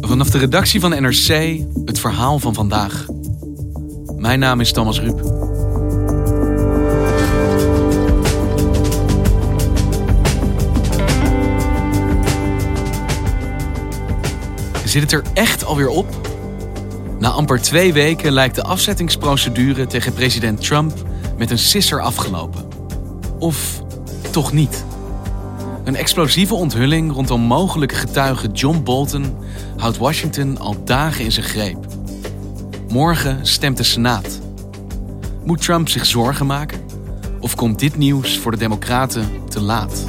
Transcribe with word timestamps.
Vanaf 0.00 0.30
de 0.30 0.38
redactie 0.38 0.80
van 0.80 0.90
NRC 0.90 1.60
het 1.84 1.98
verhaal 2.00 2.38
van 2.38 2.54
vandaag. 2.54 3.06
Mijn 4.16 4.38
naam 4.38 4.60
is 4.60 4.72
Thomas 4.72 5.00
Ruip. 5.00 5.40
Zit 14.84 15.02
het 15.02 15.12
er 15.12 15.22
echt 15.34 15.64
alweer 15.64 15.88
op? 15.88 16.28
Na 17.18 17.28
amper 17.28 17.60
twee 17.60 17.92
weken 17.92 18.32
lijkt 18.32 18.54
de 18.54 18.62
afzettingsprocedure 18.62 19.86
tegen 19.86 20.12
president 20.12 20.60
Trump 20.60 20.92
met 21.38 21.50
een 21.50 21.58
sisser 21.58 22.00
afgelopen. 22.00 22.68
Of 23.38 23.82
toch 24.30 24.52
niet? 24.52 24.84
Een 25.90 25.96
explosieve 25.96 26.54
onthulling 26.54 27.12
rondom 27.12 27.40
mogelijke 27.40 27.94
getuige 27.94 28.48
John 28.48 28.82
Bolton 28.82 29.36
houdt 29.76 29.96
Washington 29.96 30.58
al 30.58 30.84
dagen 30.84 31.24
in 31.24 31.32
zijn 31.32 31.46
greep. 31.46 31.86
Morgen 32.88 33.46
stemt 33.46 33.76
de 33.76 33.82
Senaat. 33.82 34.40
Moet 35.44 35.62
Trump 35.62 35.88
zich 35.88 36.06
zorgen 36.06 36.46
maken? 36.46 36.80
Of 37.40 37.54
komt 37.54 37.78
dit 37.78 37.96
nieuws 37.96 38.38
voor 38.38 38.50
de 38.50 38.56
Democraten 38.56 39.48
te 39.48 39.60
laat? 39.60 40.04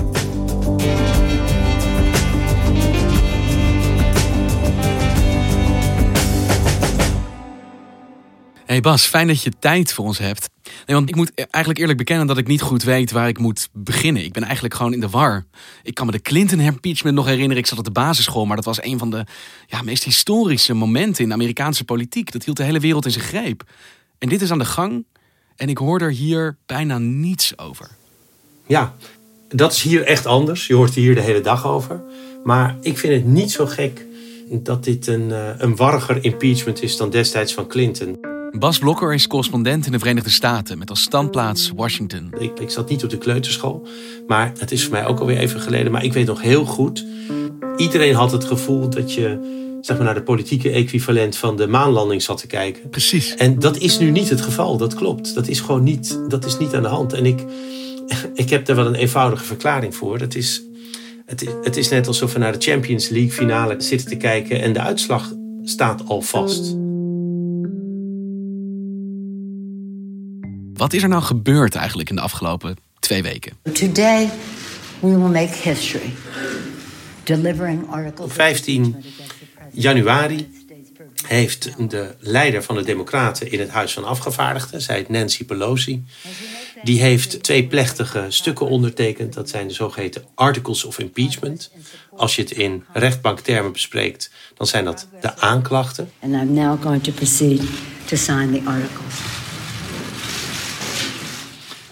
Hey 8.66 8.82
Bas, 8.82 9.06
fijn 9.06 9.28
dat 9.28 9.42
je 9.42 9.52
tijd 9.60 9.94
voor 9.94 10.06
ons 10.06 10.18
hebt. 10.18 10.51
Nee, 10.86 10.96
want 10.96 11.10
ik 11.10 11.16
moet 11.16 11.32
eigenlijk 11.34 11.80
eerlijk 11.80 11.98
bekennen 11.98 12.28
dat 12.28 12.38
ik 12.38 12.48
niet 12.48 12.62
goed 12.62 12.84
weet 12.84 13.12
waar 13.12 13.28
ik 13.28 13.38
moet 13.38 13.70
beginnen. 13.74 14.24
Ik 14.24 14.34
ben 14.34 14.44
eigenlijk 14.44 14.74
gewoon 14.74 14.94
in 14.94 15.00
de 15.00 15.10
war. 15.10 15.46
Ik 15.84 15.94
kan 15.94 16.06
me 16.06 16.12
de 16.12 16.22
Clinton-impeachment 16.22 17.16
nog 17.16 17.26
herinneren. 17.26 17.58
Ik 17.58 17.66
zat 17.66 17.78
op 17.78 17.86
de 17.86 17.92
basisschool, 17.92 18.46
maar 18.46 18.56
dat 18.56 18.66
was 18.66 18.84
een 18.84 18.98
van 18.98 19.10
de 19.10 19.26
ja, 19.68 19.82
meest 19.82 20.04
historische 20.04 20.74
momenten 20.74 21.24
in 21.24 21.30
de 21.30 21.36
Amerikaanse 21.36 21.84
politiek. 21.84 22.32
Dat 22.32 22.44
hield 22.44 22.58
de 22.58 22.64
hele 22.64 22.80
wereld 22.80 23.06
in 23.06 23.12
zijn 23.12 23.26
greep. 23.26 23.64
En 24.18 24.30
dit 24.30 24.42
is 24.42 24.52
aan 24.52 24.60
de 24.60 24.66
gang 24.66 25.06
en 25.56 25.70
ik 25.70 25.78
hoor 25.78 26.00
er 26.00 26.12
hier 26.12 26.58
bijna 26.66 26.98
niets 26.98 27.58
over. 27.58 27.90
Ja, 28.68 28.96
dat 29.50 29.72
is 29.72 29.82
hier 29.82 30.04
echt 30.04 30.26
anders. 30.26 30.68
Je 30.68 30.74
hoort 30.74 30.94
hier 30.94 31.16
de 31.16 31.22
hele 31.22 31.42
dag 31.42 31.66
over. 31.66 32.02
Maar 32.44 32.78
ik 32.82 32.98
vind 32.98 33.14
het 33.14 33.26
niet 33.26 33.52
zo 33.52 33.66
gek 33.66 34.06
dat 34.50 34.84
dit 34.84 35.08
een, 35.08 35.32
eh, 35.32 35.50
een 35.58 35.76
warriger 35.76 36.24
impeachment 36.24 36.82
is 36.82 36.98
dan 36.98 37.10
destijds 37.10 37.54
van 37.54 37.68
Clinton. 37.68 38.31
Bas 38.60 38.80
Blokker 38.80 39.14
is 39.14 39.28
correspondent 39.28 39.86
in 39.86 39.92
de 39.92 40.00
Verenigde 40.00 40.30
Staten 40.30 40.78
met 40.78 40.90
als 40.90 41.02
standplaats 41.02 41.72
Washington. 41.76 42.34
Ik, 42.40 42.60
ik 42.60 42.70
zat 42.70 42.90
niet 42.90 43.04
op 43.04 43.10
de 43.10 43.18
kleuterschool, 43.18 43.88
maar 44.28 44.52
het 44.58 44.72
is 44.72 44.84
voor 44.84 44.92
mij 44.92 45.06
ook 45.06 45.20
alweer 45.20 45.38
even 45.38 45.60
geleden. 45.60 45.92
Maar 45.92 46.04
ik 46.04 46.14
weet 46.14 46.26
nog 46.26 46.42
heel 46.42 46.66
goed, 46.66 47.06
iedereen 47.78 48.14
had 48.14 48.32
het 48.32 48.44
gevoel 48.44 48.90
dat 48.90 49.14
je 49.14 49.60
zeg 49.82 49.96
maar, 49.96 50.06
naar 50.06 50.16
de 50.16 50.24
politieke 50.24 50.70
equivalent 50.70 51.38
van 51.38 51.58
de 51.58 51.68
maanlanding 51.68 52.22
zat 52.22 52.38
te 52.38 52.48
kijken. 52.48 52.90
Precies. 52.90 53.36
En 53.36 53.60
dat 53.60 53.78
is 53.78 54.00
nu 54.00 54.12
niet 54.12 54.30
het 54.30 54.42
geval, 54.42 54.78
dat 54.78 54.94
klopt. 54.94 55.36
Dat 55.36 55.48
is 55.48 55.60
gewoon 55.60 55.84
niet, 55.84 56.20
dat 56.28 56.46
is 56.46 56.58
niet 56.58 56.74
aan 56.74 56.82
de 56.82 56.88
hand. 56.88 57.14
En 57.14 57.26
ik, 57.26 57.46
ik 58.34 58.50
heb 58.50 58.66
daar 58.66 58.76
wel 58.76 58.86
een 58.86 58.96
eenvoudige 58.96 59.44
verklaring 59.44 59.96
voor. 59.96 60.18
Dat 60.18 60.36
is, 60.36 60.64
het, 61.26 61.42
is, 61.42 61.50
het 61.64 61.78
is 61.78 61.90
net 61.90 62.08
alsof 62.08 62.34
we 62.34 62.40
naar 62.40 62.60
de 62.60 62.72
Champions 62.72 63.10
League 63.10 63.32
finale 63.32 63.76
zitten 63.78 64.08
te 64.08 64.18
kijken 64.18 64.62
en 64.62 64.74
de 64.74 64.82
uitslag 64.82 65.34
staat 65.64 66.08
al 66.08 66.22
vast. 66.22 66.76
Wat 70.82 70.94
is 70.94 71.04
er 71.04 71.10
nou 71.10 71.22
gebeurd 71.22 71.76
eigenlijk 71.76 72.10
in 72.10 72.16
de 72.16 72.22
afgelopen 72.22 72.78
twee 73.00 73.24
weken? 73.24 73.54
Today 73.74 74.30
we 75.00 75.08
will 75.08 75.18
make 75.18 75.54
history. 75.62 76.14
Delivering 77.24 77.90
Article 77.90 78.28
15 78.28 79.04
januari 79.72 80.66
heeft 81.28 81.90
de 81.90 82.16
leider 82.20 82.64
van 82.64 82.76
de 82.76 82.84
Democraten 82.84 83.52
in 83.52 83.60
het 83.60 83.70
Huis 83.70 83.94
van 83.94 84.04
Afgevaardigden, 84.04 84.82
zij 84.82 85.06
Nancy 85.08 85.46
Pelosi, 85.46 86.04
die 86.84 87.02
heeft 87.02 87.44
twee 87.44 87.68
plechtige 87.68 88.26
stukken 88.30 88.68
ondertekend. 88.68 89.34
Dat 89.34 89.50
zijn 89.50 89.68
de 89.68 89.74
zogeheten 89.74 90.24
Articles 90.36 90.84
of 90.84 91.00
Impeachment. 91.00 91.72
Als 92.16 92.36
je 92.36 92.42
het 92.42 92.52
in 92.52 92.84
rechtbanktermen 92.94 93.72
bespreekt, 93.72 94.32
dan 94.58 94.68
zijn 94.68 94.86
dat 94.86 95.08
de 95.22 95.38
aanklachten. 95.38 96.12
And 96.20 96.34
I'm 96.34 96.54
now 96.54 96.82
going 96.82 97.04
to 97.04 97.12
proceed 97.12 97.62
to 98.06 98.16
sign 98.16 98.52
the 98.52 98.62
articles. 98.66 99.41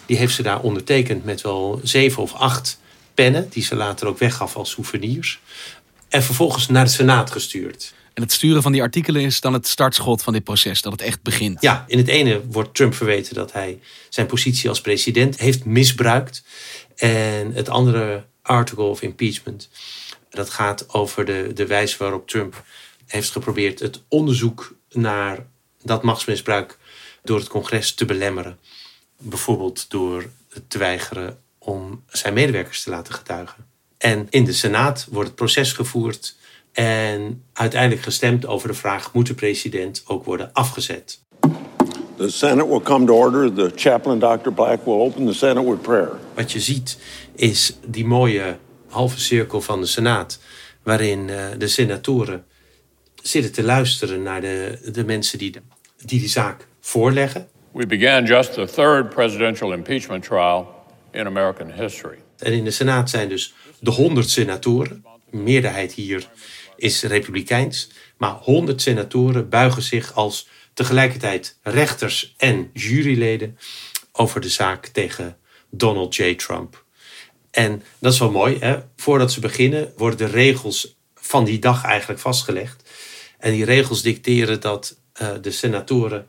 Die 0.09 0.17
heeft 0.17 0.35
ze 0.35 0.43
daar 0.43 0.61
ondertekend 0.61 1.25
met 1.25 1.41
wel 1.41 1.79
zeven 1.83 2.23
of 2.23 2.33
acht 2.33 2.79
pennen, 3.13 3.49
die 3.49 3.63
ze 3.63 3.75
later 3.75 4.07
ook 4.07 4.17
weggaf 4.17 4.55
als 4.55 4.71
souvenirs. 4.71 5.39
En 6.07 6.23
vervolgens 6.23 6.67
naar 6.67 6.85
de 6.85 6.91
Senaat 6.91 7.31
gestuurd. 7.31 7.93
En 8.13 8.23
het 8.23 8.31
sturen 8.31 8.61
van 8.61 8.71
die 8.71 8.81
artikelen 8.81 9.21
is 9.21 9.41
dan 9.41 9.53
het 9.53 9.67
startschot 9.67 10.23
van 10.23 10.33
dit 10.33 10.43
proces, 10.43 10.81
dat 10.81 10.91
het 10.91 11.01
echt 11.01 11.21
begint. 11.21 11.61
Ja, 11.61 11.85
in 11.87 11.97
het 11.97 12.07
ene 12.07 12.41
wordt 12.47 12.75
Trump 12.75 12.93
verweten 12.93 13.35
dat 13.35 13.51
hij 13.51 13.79
zijn 14.09 14.27
positie 14.27 14.69
als 14.69 14.81
president 14.81 15.39
heeft 15.39 15.65
misbruikt. 15.65 16.43
En 16.95 17.53
het 17.53 17.69
andere 17.69 18.25
article 18.41 18.83
of 18.83 19.01
impeachment, 19.01 19.69
dat 20.29 20.49
gaat 20.49 20.93
over 20.93 21.25
de, 21.25 21.51
de 21.53 21.65
wijze 21.65 21.97
waarop 21.97 22.27
Trump 22.27 22.63
heeft 23.05 23.31
geprobeerd 23.31 23.79
het 23.79 24.01
onderzoek 24.07 24.75
naar 24.91 25.45
dat 25.83 26.03
machtsmisbruik 26.03 26.77
door 27.23 27.39
het 27.39 27.47
congres 27.47 27.93
te 27.93 28.05
belemmeren. 28.05 28.59
Bijvoorbeeld 29.21 29.89
door 29.89 30.29
te 30.67 30.77
weigeren 30.77 31.39
om 31.57 32.03
zijn 32.07 32.33
medewerkers 32.33 32.83
te 32.83 32.89
laten 32.89 33.13
getuigen. 33.13 33.65
En 33.97 34.27
in 34.29 34.45
de 34.45 34.53
Senaat 34.53 35.07
wordt 35.11 35.27
het 35.27 35.37
proces 35.37 35.73
gevoerd 35.73 36.35
en 36.71 37.43
uiteindelijk 37.53 38.01
gestemd 38.01 38.45
over 38.45 38.67
de 38.67 38.73
vraag: 38.73 39.13
moet 39.13 39.27
de 39.27 39.33
president 39.33 40.03
ook 40.07 40.25
worden 40.25 40.53
afgezet? 40.53 41.19
The 42.17 42.29
Senate 42.29 42.67
will 42.67 42.81
come 42.81 43.05
to 43.05 43.13
order. 43.13 43.53
The 43.53 43.71
chaplain, 43.75 44.19
Dr. 44.19 44.51
Black, 44.51 44.85
will 44.85 44.99
open 44.99 45.25
the 45.25 45.33
Senate 45.33 45.69
with 45.69 45.81
prayer. 45.81 46.11
Wat 46.33 46.51
je 46.51 46.59
ziet 46.59 46.97
is 47.35 47.77
die 47.85 48.05
mooie 48.05 48.57
halve 48.87 49.19
cirkel 49.19 49.61
van 49.61 49.81
de 49.81 49.87
Senaat, 49.87 50.39
waarin 50.83 51.27
uh, 51.27 51.45
de 51.57 51.67
senatoren 51.67 52.45
zitten 53.15 53.51
te 53.51 53.63
luisteren 53.63 54.21
naar 54.21 54.41
de, 54.41 54.89
de 54.91 55.05
mensen 55.05 55.37
die, 55.37 55.51
de, 55.51 55.61
die 56.05 56.19
die 56.19 56.29
zaak 56.29 56.67
voorleggen. 56.79 57.47
We 57.71 57.85
began 57.85 58.25
just 58.25 58.53
the 58.53 58.65
third 58.65 59.09
presidential 59.09 59.73
impeachment 59.73 60.23
trial 60.23 60.85
in 61.11 61.25
American 61.25 61.71
history. 61.71 62.17
En 62.37 62.53
in 62.53 62.63
de 62.63 62.71
Senaat 62.71 63.09
zijn 63.09 63.29
dus 63.29 63.53
de 63.79 63.91
100 63.91 64.29
senatoren. 64.29 65.05
De 65.31 65.37
meerderheid 65.37 65.93
hier 65.93 66.29
is 66.75 67.03
republikeins. 67.03 67.89
Maar 68.17 68.31
100 68.31 68.81
senatoren 68.81 69.49
buigen 69.49 69.81
zich 69.81 70.13
als 70.13 70.47
tegelijkertijd 70.73 71.59
rechters 71.63 72.33
en 72.37 72.69
juryleden 72.73 73.57
over 74.11 74.41
de 74.41 74.49
zaak 74.49 74.85
tegen 74.85 75.37
Donald 75.69 76.15
J. 76.15 76.35
Trump. 76.35 76.83
En 77.51 77.83
dat 77.99 78.13
is 78.13 78.19
wel 78.19 78.31
mooi. 78.31 78.57
Hè? 78.59 78.79
Voordat 78.95 79.31
ze 79.31 79.39
beginnen 79.39 79.93
worden 79.97 80.17
de 80.17 80.25
regels 80.25 80.97
van 81.15 81.45
die 81.45 81.59
dag 81.59 81.83
eigenlijk 81.83 82.21
vastgelegd. 82.21 82.89
En 83.37 83.51
die 83.51 83.65
regels 83.65 84.01
dicteren 84.01 84.61
dat 84.61 84.99
uh, 85.21 85.29
de 85.41 85.51
senatoren 85.51 86.27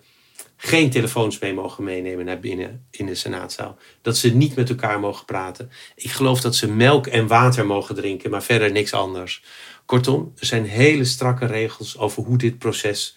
geen 0.62 0.90
telefoons 0.90 1.38
mee 1.38 1.54
mogen 1.54 1.84
meenemen 1.84 2.24
naar 2.24 2.40
binnen 2.40 2.86
in 2.90 3.06
de 3.06 3.14
senaatzaal. 3.14 3.78
Dat 4.02 4.16
ze 4.16 4.34
niet 4.34 4.56
met 4.56 4.68
elkaar 4.68 5.00
mogen 5.00 5.24
praten. 5.24 5.70
Ik 5.94 6.10
geloof 6.10 6.40
dat 6.40 6.56
ze 6.56 6.70
melk 6.70 7.06
en 7.06 7.26
water 7.26 7.66
mogen 7.66 7.94
drinken, 7.94 8.30
maar 8.30 8.42
verder 8.42 8.72
niks 8.72 8.92
anders. 8.92 9.42
Kortom, 9.86 10.32
er 10.38 10.46
zijn 10.46 10.64
hele 10.64 11.04
strakke 11.04 11.46
regels 11.46 11.98
over 11.98 12.22
hoe 12.22 12.38
dit 12.38 12.58
proces 12.58 13.16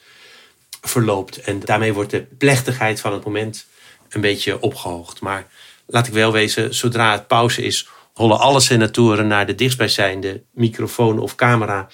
verloopt. 0.82 1.42
En 1.42 1.60
daarmee 1.60 1.94
wordt 1.94 2.12
de 2.12 2.26
plechtigheid 2.38 3.00
van 3.00 3.14
het 3.14 3.24
moment 3.24 3.66
een 4.10 4.22
beetje 4.22 4.62
opgehoogd. 4.62 5.22
Maar 5.22 5.48
laat 5.86 6.08
ik 6.08 6.14
wel 6.14 6.32
wezen, 6.32 6.76
zodra 6.76 7.12
het 7.12 7.28
pauze 7.28 7.62
is, 7.62 7.88
hollen 8.14 8.40
alle 8.40 8.60
senatoren 8.60 9.28
naar 9.28 9.46
de 9.46 9.56
dichtstbijzijnde 9.56 10.44
microfoon 10.52 11.20
of 11.20 11.36
camera 11.36 11.90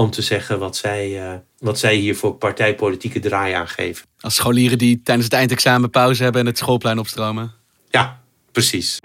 om 0.00 0.10
te 0.10 0.22
zeggen 0.22 0.58
wat 0.58 0.76
zij, 0.76 1.10
uh, 1.10 1.32
wat 1.58 1.78
zij 1.78 1.94
hier 1.94 2.16
voor 2.16 2.34
partijpolitieke 2.34 3.20
draai 3.20 3.52
aangeven. 3.52 4.06
Als 4.20 4.34
scholieren 4.34 4.78
die 4.78 5.00
tijdens 5.02 5.26
het 5.26 5.36
eindexamen 5.36 5.90
pauze 5.90 6.22
hebben 6.22 6.40
en 6.40 6.46
het 6.46 6.58
schoolplein 6.58 6.98
opstromen. 6.98 7.52
Ja, 7.90 8.20
precies. 8.52 8.98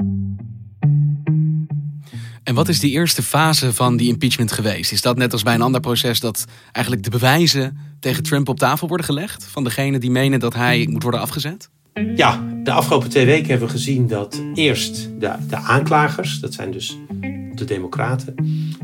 En 2.44 2.56
wat 2.56 2.68
is 2.68 2.80
die 2.80 2.92
eerste 2.92 3.24
fase 3.24 3.74
van 3.74 3.98
die 3.98 4.08
impeachment 4.08 4.52
geweest? 4.52 4.92
Is 4.92 5.02
dat 5.02 5.18
net 5.18 5.32
als 5.32 5.44
bij 5.44 5.54
een 5.54 5.62
ander 5.62 5.82
proces 5.82 6.20
dat 6.20 6.46
eigenlijk 6.72 7.04
de 7.06 7.10
bewijzen 7.10 7.78
tegen 8.00 8.24
Trump 8.24 8.50
op 8.50 8.60
tafel 8.60 8.88
worden 8.88 9.06
gelegd? 9.06 9.46
Van 9.46 9.64
degene 9.64 9.98
die 9.98 10.12
menen 10.12 10.40
dat 10.40 10.54
hij 10.54 10.88
moet 10.90 11.04
worden 11.04 11.22
afgezet? 11.22 11.70
Ja, 12.16 12.44
de 12.64 12.72
afgelopen 12.72 13.10
twee 13.10 13.26
weken 13.26 13.50
hebben 13.50 13.68
we 13.68 13.74
gezien 13.74 14.08
dat 14.08 14.42
eerst 14.54 15.10
de, 15.20 15.32
de 15.48 15.56
aanklagers, 15.56 16.40
dat 16.40 16.54
zijn 16.54 16.72
dus 16.72 16.98
de 17.54 17.66
Democraten, 17.66 18.36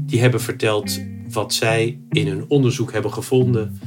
die 0.01 0.19
hebben 0.19 0.41
verteld 0.41 0.99
wat 1.33 1.53
zij 1.53 1.99
in 2.09 2.27
hun 2.27 2.45
onderzoek 2.47 2.91
hebben 2.91 3.13
gevonden 3.13 3.79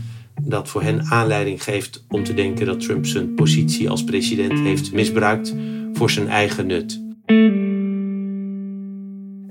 dat 0.43 0.69
voor 0.69 0.83
hen 0.83 1.05
aanleiding 1.05 1.63
geeft 1.63 2.05
om 2.09 2.25
te 2.25 2.35
denken 2.35 2.67
dat 2.67 2.81
Trump 2.81 3.07
zijn 3.07 3.35
positie 3.35 3.91
als 3.91 4.05
president 4.05 4.59
heeft 4.59 4.93
misbruikt 4.93 5.55
voor 5.93 6.11
zijn 6.11 6.29
eigen 6.29 6.67
nut. 6.67 7.03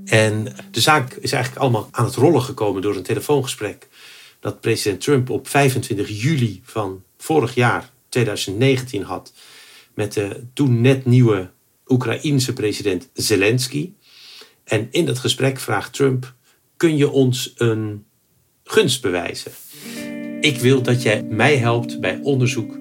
En 0.06 0.54
de 0.72 0.82
zaak 0.82 1.14
is 1.14 1.32
eigenlijk 1.32 1.64
allemaal 1.64 1.88
aan 1.92 2.06
het 2.06 2.16
rollen 2.16 2.42
gekomen 2.42 2.82
door 2.82 2.96
een 2.96 3.04
telefoongesprek 3.04 3.88
dat 4.40 4.62
president 4.62 5.02
Trump 5.02 5.30
op 5.30 5.48
25 5.48 6.22
juli 6.22 6.62
van 6.64 7.04
vorig 7.18 7.56
jaar, 7.56 7.90
2019, 8.10 9.02
had 9.02 9.34
met 9.94 10.14
de 10.14 10.44
toen 10.54 10.82
net 10.82 11.06
nieuwe 11.06 11.50
Oekraïense 11.88 12.54
president 12.54 13.10
Zelensky. 13.14 13.92
En 14.64 14.88
in 14.92 15.06
dat 15.06 15.20
gesprek 15.20 15.60
vraagt 15.60 15.94
Trump: 15.94 16.34
Kun 16.84 16.98
je 16.98 17.12
ons 17.12 17.54
een 17.58 18.06
gunst 18.64 19.02
bewijzen? 19.02 19.52
Ik 20.40 20.58
wil 20.58 20.82
dat 20.82 21.02
jij 21.02 21.24
mij 21.24 21.58
helpt 21.58 22.00
bij 22.00 22.20
onderzoek 22.24 22.78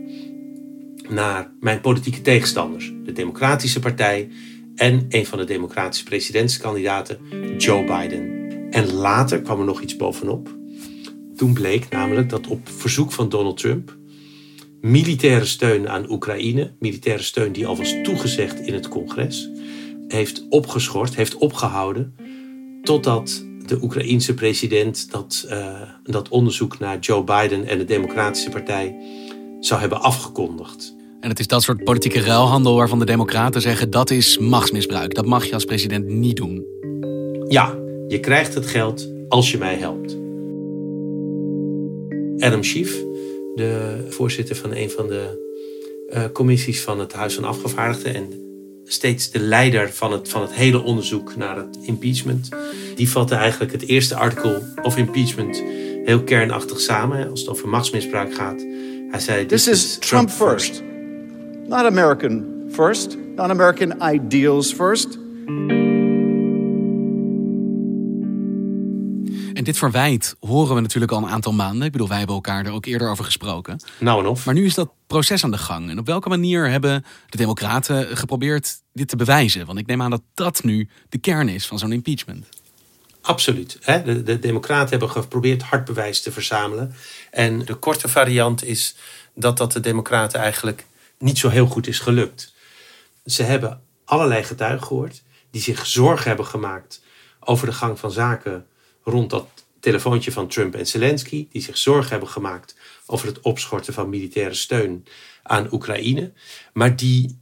naar 1.09 1.53
mijn 1.61 1.81
politieke 1.81 2.21
tegenstanders, 2.21 2.93
de 3.05 3.13
Democratische 3.13 3.81
Partij 3.81 4.29
en 4.75 5.07
een 5.09 5.27
van 5.27 5.39
de 5.39 5.45
Democratische 5.45 6.05
presidentskandidaten, 6.05 7.19
Joe 7.59 7.85
Biden. 7.85 8.51
En 8.71 8.93
later 8.93 9.43
kwam 9.43 9.59
er 9.59 9.65
nog 9.65 9.81
iets 9.81 9.97
bovenop. 9.97 10.57
Toen 11.37 11.53
bleek 11.53 11.89
namelijk 11.89 12.29
dat 12.29 12.47
op 12.47 12.69
verzoek 12.69 13.13
van 13.13 13.29
Donald 13.29 13.57
Trump 13.57 13.97
militaire 14.81 15.45
steun 15.45 15.89
aan 15.89 16.11
Oekraïne, 16.11 16.73
militaire 16.79 17.23
steun 17.23 17.53
die 17.53 17.67
al 17.67 17.77
was 17.77 17.95
toegezegd 18.03 18.61
in 18.61 18.75
het 18.75 18.89
congres, 18.89 19.51
heeft 20.09 20.47
opgeschort, 20.49 21.17
heeft 21.17 21.37
opgehouden, 21.37 22.15
totdat 22.83 23.51
de 23.67 23.79
Oekraïense 23.83 24.35
president 24.35 25.11
dat, 25.11 25.47
uh, 25.51 25.81
dat 26.05 26.29
onderzoek 26.29 26.79
naar 26.79 26.99
Joe 26.99 27.25
Biden 27.25 27.67
en 27.67 27.79
de 27.79 27.85
Democratische 27.85 28.51
Partij 28.51 28.97
zou 29.61 29.81
hebben 29.81 30.01
afgekondigd. 30.01 30.95
En 31.21 31.29
het 31.29 31.39
is 31.39 31.47
dat 31.47 31.63
soort 31.63 31.85
politieke 31.85 32.21
ruilhandel 32.21 32.75
waarvan 32.75 32.99
de 32.99 33.05
Democraten 33.05 33.61
zeggen 33.61 33.91
dat 33.91 34.11
is 34.11 34.39
machtsmisbruik. 34.39 35.15
Dat 35.15 35.27
mag 35.27 35.45
je 35.45 35.55
als 35.55 35.65
president 35.65 36.09
niet 36.09 36.37
doen. 36.37 36.65
Ja, 37.49 37.79
je 38.09 38.21
krijgt 38.21 38.55
het 38.55 38.67
geld 38.67 39.09
als 39.29 39.51
je 39.51 39.59
mij 39.59 39.75
helpt. 39.75 40.17
Adam 42.45 42.63
Schiff, 42.63 43.03
de 43.55 44.05
voorzitter 44.09 44.57
van 44.57 44.75
een 44.75 44.91
van 44.91 45.07
de 45.07 45.51
uh, 46.15 46.25
commissies 46.33 46.81
van 46.83 46.99
het 46.99 47.13
Huis 47.13 47.35
van 47.35 47.45
Afgevaardigden 47.45 48.15
en 48.15 48.52
steeds 48.85 49.31
de 49.31 49.39
leider 49.39 49.93
van 49.93 50.13
het, 50.13 50.29
van 50.29 50.43
het 50.43 50.53
hele 50.53 50.83
onderzoek 50.83 51.37
naar 51.37 51.57
het 51.57 51.79
impeachment. 51.83 52.49
Die 52.95 53.11
vatte 53.11 53.35
eigenlijk 53.35 53.73
het 53.73 53.89
eerste 53.89 54.17
artikel 54.17 54.63
of 54.83 54.97
impeachment 54.97 55.63
heel 56.05 56.23
kernachtig 56.23 56.81
samen 56.81 57.31
als 57.31 57.41
het 57.41 57.49
over 57.49 57.69
machtsmisbruik 57.69 58.35
gaat. 58.35 58.61
Hij 59.11 59.21
zei: 59.21 59.47
This 59.47 59.69
is 59.69 59.99
Trump 59.99 60.31
first. 60.31 60.83
Not 61.67 61.85
American 61.85 62.45
first, 62.71 63.17
not 63.37 63.51
American 63.51 64.15
ideals 64.15 64.73
first. 64.73 65.19
En 69.63 69.69
dit 69.69 69.79
verwijt 69.79 70.37
horen 70.41 70.75
we 70.75 70.81
natuurlijk 70.81 71.13
al 71.13 71.19
een 71.19 71.29
aantal 71.29 71.53
maanden. 71.53 71.87
Ik 71.87 71.93
bedoel, 71.93 72.09
wij 72.09 72.17
hebben 72.17 72.35
elkaar 72.35 72.67
er 72.67 72.73
ook 72.73 72.87
eerder 72.87 73.11
over 73.11 73.25
gesproken. 73.25 73.81
Nou 73.99 74.21
en 74.21 74.27
of. 74.27 74.45
Maar 74.45 74.55
nu 74.55 74.65
is 74.65 74.75
dat 74.75 74.91
proces 75.07 75.45
aan 75.45 75.51
de 75.51 75.59
gang. 75.59 75.91
En 75.91 75.99
op 75.99 76.07
welke 76.07 76.29
manier 76.29 76.71
hebben 76.71 77.05
de 77.29 77.37
Democraten 77.37 78.17
geprobeerd 78.17 78.81
dit 78.93 79.09
te 79.09 79.17
bewijzen? 79.17 79.67
Want 79.67 79.79
ik 79.79 79.87
neem 79.87 80.03
aan 80.03 80.11
dat 80.11 80.23
dat 80.35 80.63
nu 80.65 80.89
de 81.09 81.19
kern 81.19 81.49
is 81.49 81.67
van 81.67 81.79
zo'n 81.79 81.93
impeachment. 81.93 82.47
Absoluut. 83.21 83.79
De, 83.85 84.23
de 84.23 84.39
Democraten 84.39 84.91
hebben 84.91 85.11
geprobeerd 85.11 85.63
hard 85.63 85.85
bewijs 85.85 86.23
te 86.23 86.33
verzamelen. 86.33 86.95
En 87.31 87.59
de 87.59 87.75
korte 87.75 88.09
variant 88.09 88.65
is 88.65 88.97
dat 89.35 89.57
dat 89.57 89.73
de 89.73 89.81
Democraten 89.81 90.41
eigenlijk 90.41 90.87
niet 91.19 91.39
zo 91.39 91.49
heel 91.49 91.67
goed 91.67 91.87
is 91.87 91.99
gelukt. 91.99 92.55
Ze 93.27 93.43
hebben 93.43 93.81
allerlei 94.05 94.43
getuigen 94.43 94.87
gehoord 94.87 95.23
die 95.51 95.63
zich 95.63 95.87
zorgen 95.87 96.29
hebben 96.29 96.47
gemaakt 96.47 97.03
over 97.41 97.67
de 97.67 97.73
gang 97.73 97.99
van 97.99 98.11
zaken 98.11 98.67
rond 99.03 99.31
dat 99.31 99.49
telefoontje 99.81 100.33
van 100.33 100.49
Trump 100.49 100.75
en 100.75 100.87
Zelensky, 100.87 101.47
die 101.51 101.63
zich 101.63 101.79
zorgen 101.79 102.11
hebben 102.11 102.29
gemaakt 102.29 102.77
over 103.07 103.27
het 103.27 103.41
opschorten 103.41 103.95
van 103.95 104.09
militaire 104.09 104.55
steun 104.55 105.05
aan 105.43 105.73
Oekraïne, 105.73 106.33
maar 106.73 106.97
die 106.97 107.41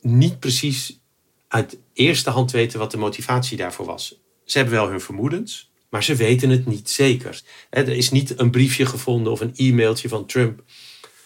niet 0.00 0.38
precies 0.38 1.00
uit 1.48 1.78
eerste 1.92 2.30
hand 2.30 2.50
weten 2.50 2.78
wat 2.78 2.90
de 2.90 2.96
motivatie 2.96 3.56
daarvoor 3.56 3.86
was. 3.86 4.20
Ze 4.44 4.58
hebben 4.58 4.74
wel 4.76 4.88
hun 4.88 5.00
vermoedens, 5.00 5.70
maar 5.88 6.04
ze 6.04 6.14
weten 6.14 6.50
het 6.50 6.66
niet 6.66 6.90
zeker. 6.90 7.42
Er 7.70 7.88
is 7.88 8.10
niet 8.10 8.38
een 8.38 8.50
briefje 8.50 8.86
gevonden 8.86 9.32
of 9.32 9.40
een 9.40 9.54
e-mailtje 9.56 10.08
van 10.08 10.26
Trump 10.26 10.62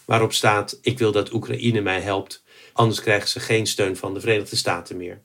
waarop 0.04 0.32
staat: 0.32 0.78
Ik 0.82 0.99
wil 0.99 1.12
dat 1.12 1.32
Oekraïne 1.32 1.81
mij 1.81 2.00
helpt, 2.00 2.43
anders 2.72 3.00
krijgen 3.00 3.28
ze 3.28 3.40
geen 3.40 3.66
steun 3.66 3.96
van 3.96 4.14
de 4.14 4.20
Verenigde 4.20 4.56
Staten 4.56 4.96
meer. 4.96 5.22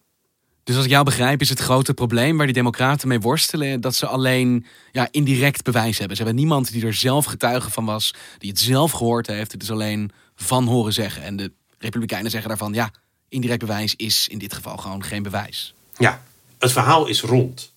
Dus 0.63 0.75
als 0.75 0.85
ik 0.85 0.91
jou 0.91 1.03
begrijp, 1.03 1.41
is 1.41 1.49
het 1.49 1.59
grote 1.59 1.93
probleem 1.93 2.37
waar 2.37 2.45
die 2.45 2.55
Democraten 2.55 3.07
mee 3.07 3.19
worstelen 3.19 3.81
dat 3.81 3.95
ze 3.95 4.07
alleen 4.07 4.65
ja, 4.91 5.07
indirect 5.11 5.63
bewijs 5.63 5.97
hebben. 5.97 6.17
Ze 6.17 6.23
hebben 6.23 6.41
niemand 6.41 6.71
die 6.71 6.85
er 6.85 6.93
zelf 6.93 7.25
getuige 7.25 7.71
van 7.71 7.85
was, 7.85 8.13
die 8.37 8.49
het 8.49 8.59
zelf 8.59 8.91
gehoord 8.91 9.27
heeft. 9.27 9.51
Het 9.51 9.61
is 9.61 9.71
alleen 9.71 10.11
van 10.35 10.65
horen 10.65 10.93
zeggen. 10.93 11.23
En 11.23 11.35
de 11.35 11.51
Republikeinen 11.77 12.31
zeggen 12.31 12.49
daarvan: 12.49 12.73
ja, 12.73 12.91
indirect 13.29 13.59
bewijs 13.59 13.95
is 13.95 14.27
in 14.27 14.37
dit 14.37 14.53
geval 14.53 14.77
gewoon 14.77 15.03
geen 15.03 15.23
bewijs. 15.23 15.73
Ja, 15.97 16.23
het 16.59 16.71
verhaal 16.71 17.07
is 17.07 17.21
rond. 17.21 17.73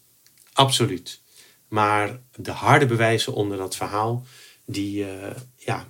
Absoluut. 0.52 1.20
Maar 1.68 2.18
de 2.34 2.50
harde 2.50 2.86
bewijzen 2.86 3.34
onder 3.34 3.56
dat 3.56 3.76
verhaal, 3.76 4.24
die, 4.66 4.98
uh, 4.98 5.06
ja, 5.56 5.86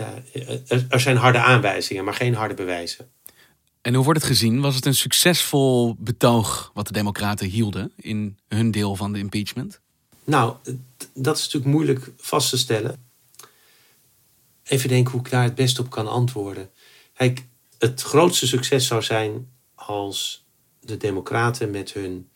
uh, 0.00 0.82
er 0.88 1.00
zijn 1.00 1.16
harde 1.16 1.38
aanwijzingen, 1.38 2.04
maar 2.04 2.14
geen 2.14 2.34
harde 2.34 2.54
bewijzen. 2.54 3.10
En 3.82 3.94
hoe 3.94 4.04
wordt 4.04 4.20
het 4.20 4.28
gezien? 4.28 4.60
Was 4.60 4.74
het 4.74 4.86
een 4.86 4.94
succesvol 4.94 5.96
betoog 5.98 6.70
wat 6.74 6.86
de 6.86 6.92
Democraten 6.92 7.46
hielden 7.46 7.92
in 7.96 8.38
hun 8.48 8.70
deel 8.70 8.96
van 8.96 9.12
de 9.12 9.18
impeachment? 9.18 9.80
Nou, 10.24 10.54
dat 11.14 11.36
is 11.36 11.42
natuurlijk 11.42 11.72
moeilijk 11.72 12.10
vast 12.16 12.50
te 12.50 12.58
stellen. 12.58 13.06
Even 14.62 14.88
denken 14.88 15.12
hoe 15.12 15.20
ik 15.20 15.30
daar 15.30 15.42
het 15.42 15.54
best 15.54 15.78
op 15.78 15.90
kan 15.90 16.08
antwoorden. 16.08 16.70
Kijk, 17.14 17.46
het 17.78 18.02
grootste 18.02 18.46
succes 18.46 18.86
zou 18.86 19.02
zijn 19.02 19.48
als 19.74 20.44
de 20.80 20.96
Democraten 20.96 21.70
met 21.70 21.92
hun 21.92 22.28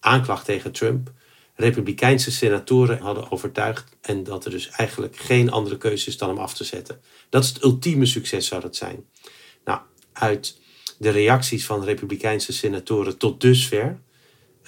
aanklacht 0.00 0.44
tegen 0.44 0.72
Trump 0.72 1.12
Republikeinse 1.58 2.30
senatoren 2.30 2.98
hadden 2.98 3.30
overtuigd 3.30 3.96
en 4.00 4.24
dat 4.24 4.44
er 4.44 4.50
dus 4.50 4.68
eigenlijk 4.68 5.16
geen 5.16 5.50
andere 5.50 5.76
keuze 5.76 6.08
is 6.08 6.16
dan 6.16 6.28
hem 6.28 6.38
af 6.38 6.54
te 6.54 6.64
zetten. 6.64 7.00
Dat 7.28 7.42
is 7.42 7.48
het 7.48 7.62
ultieme 7.62 8.06
succes 8.06 8.46
zou 8.46 8.60
dat 8.60 8.76
zijn. 8.76 9.04
Uit 10.18 10.58
de 10.98 11.10
reacties 11.10 11.66
van 11.66 11.84
Republikeinse 11.84 12.52
senatoren 12.52 13.18
tot 13.18 13.40
dusver 13.40 13.98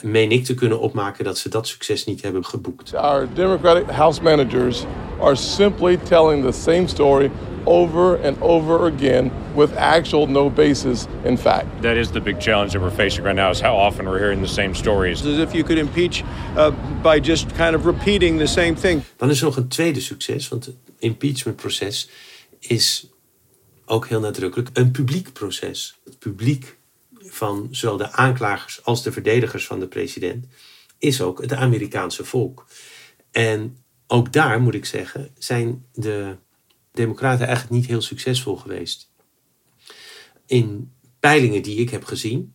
meen 0.03 0.33
ik 0.33 0.45
te 0.45 0.55
kunnen 0.55 0.81
opmaken 0.81 1.25
dat 1.25 1.39
ze 1.39 1.49
dat 1.49 1.69
succes 1.69 2.05
niet 2.05 2.23
hebben 2.23 2.45
geboekt. 2.45 2.95
Our 2.95 3.29
Democratic 3.35 3.89
House 3.89 4.23
managers 4.23 4.85
are 5.21 5.35
simply 5.35 5.97
telling 5.97 6.45
the 6.45 6.53
same 6.53 6.89
story 6.89 7.31
over 7.65 8.25
and 8.25 8.41
over 8.41 8.93
again 8.93 9.31
with 9.55 9.77
actual 9.77 10.27
no 10.27 10.51
basis 10.51 11.07
in 11.25 11.39
fact. 11.39 11.67
That 11.81 11.97
is 11.97 12.11
the 12.11 12.21
big 12.21 12.37
challenge 12.39 12.73
that 12.73 12.81
we're 12.81 12.95
facing 12.95 13.25
right 13.25 13.37
now 13.37 13.51
is 13.51 13.61
how 13.61 13.77
often 13.77 14.05
we're 14.05 14.19
hearing 14.19 14.43
the 14.43 14.53
same 14.53 14.75
stories. 14.75 15.27
As 15.27 15.39
if 15.39 15.53
you 15.53 15.65
could 15.65 15.79
impeach 15.79 16.25
uh, 16.57 16.73
by 17.03 17.21
just 17.21 17.55
kind 17.57 17.75
of 17.75 17.85
repeating 17.85 18.39
the 18.39 18.47
same 18.47 18.75
thing. 18.75 19.03
Dan 19.17 19.31
is 19.31 19.39
er 19.39 19.45
nog 19.45 19.57
een 19.57 19.69
tweede 19.69 20.01
succes, 20.01 20.49
want 20.49 20.65
het 20.65 20.75
impeachmentproces 20.99 22.09
is 22.59 23.10
ook 23.91 24.09
heel 24.09 24.21
nadrukkelijk 24.21 24.71
een 24.73 24.91
publiek 24.91 25.33
proces. 25.33 26.01
Het 26.05 26.19
publiek 26.19 26.79
van 27.19 27.69
zowel 27.71 27.97
de 27.97 28.13
aanklagers 28.13 28.85
als 28.85 29.03
de 29.03 29.13
verdedigers 29.13 29.67
van 29.67 29.81
de 29.81 29.89
president 29.89 30.47
is 30.99 31.21
ook 31.21 31.41
het 31.41 31.53
Amerikaanse 31.53 32.25
volk. 32.25 32.67
En 33.31 33.77
ook 34.07 34.33
daar 34.33 34.61
moet 34.61 34.75
ik 34.75 34.85
zeggen, 34.85 35.31
zijn 35.39 35.87
de 35.93 36.37
Democraten 36.93 37.47
eigenlijk 37.47 37.77
niet 37.77 37.87
heel 37.87 38.01
succesvol 38.01 38.57
geweest. 38.57 39.11
In 40.47 40.93
peilingen 41.21 41.63
die 41.63 41.77
ik 41.77 41.91
heb 41.91 42.05
gezien, 42.05 42.55